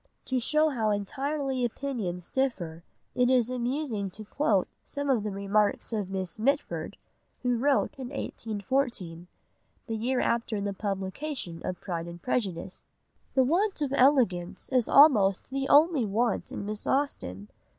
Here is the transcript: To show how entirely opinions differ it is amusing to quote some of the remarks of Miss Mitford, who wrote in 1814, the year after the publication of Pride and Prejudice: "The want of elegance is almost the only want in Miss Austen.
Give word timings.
To 0.25 0.39
show 0.39 0.69
how 0.69 0.89
entirely 0.89 1.63
opinions 1.63 2.31
differ 2.31 2.83
it 3.13 3.29
is 3.29 3.51
amusing 3.51 4.09
to 4.09 4.25
quote 4.25 4.67
some 4.83 5.11
of 5.11 5.21
the 5.21 5.29
remarks 5.29 5.93
of 5.93 6.09
Miss 6.09 6.39
Mitford, 6.39 6.97
who 7.43 7.59
wrote 7.59 7.93
in 7.99 8.07
1814, 8.07 9.27
the 9.85 9.95
year 9.95 10.19
after 10.19 10.59
the 10.59 10.73
publication 10.73 11.61
of 11.63 11.79
Pride 11.81 12.07
and 12.07 12.19
Prejudice: 12.19 12.83
"The 13.35 13.43
want 13.43 13.79
of 13.83 13.93
elegance 13.95 14.69
is 14.69 14.89
almost 14.89 15.51
the 15.51 15.69
only 15.69 16.07
want 16.07 16.51
in 16.51 16.65
Miss 16.65 16.87
Austen. 16.87 17.49